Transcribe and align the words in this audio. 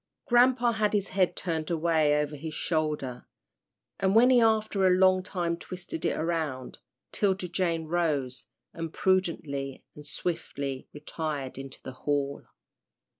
Grampa 0.25 0.71
had 0.71 0.93
his 0.93 1.09
head 1.09 1.35
turned 1.35 1.69
away 1.69 2.17
over 2.19 2.35
his 2.35 2.55
shoulder, 2.55 3.27
and 3.99 4.15
when 4.15 4.31
he 4.31 4.41
after 4.41 4.87
a 4.87 4.97
long 4.97 5.21
time 5.21 5.55
twisted 5.55 6.05
it 6.05 6.17
around, 6.17 6.79
'Tilda 7.11 7.47
Jane 7.47 7.85
rose, 7.85 8.47
and 8.73 8.91
prudently 8.91 9.85
and 9.93 10.07
swiftly 10.07 10.87
retired 10.91 11.59
into 11.59 11.79
the 11.83 11.91
hall. 11.91 12.47